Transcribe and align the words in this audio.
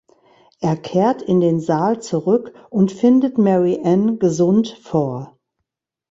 Er 0.61 0.77
kehrt 0.77 1.21
in 1.21 1.41
den 1.41 1.59
Saal 1.59 2.01
zurück 2.01 2.55
und 2.71 2.91
findet 2.91 3.37
Mary 3.37 3.79
Ann 3.83 4.17
gesund 4.17 4.67
vor. 4.81 5.37